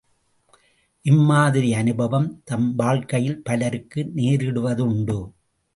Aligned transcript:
இம்மாதிரி 1.05 1.73
அனுபவம் 1.73 2.41
தம் 2.43 2.75
வாழ்க்கையில் 2.75 3.43
பலருக்கு 3.43 4.11
நேரிடுவதுண்டு. 4.15 5.19